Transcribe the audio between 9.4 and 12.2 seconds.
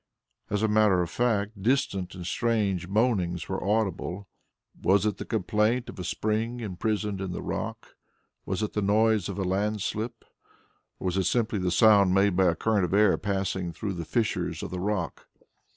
landslip? Or was it simply the sound